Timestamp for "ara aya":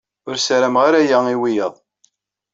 0.87-1.17